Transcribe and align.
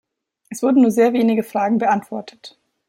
Es 0.49 0.63
wurden 0.63 0.81
nur 0.81 0.89
sehr 0.89 1.13
wenige 1.13 1.43
Fragen 1.43 1.77
beantwortet. 1.77 2.57